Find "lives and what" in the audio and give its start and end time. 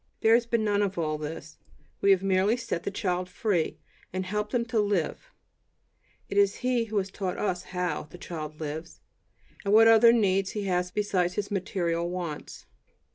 8.59-9.87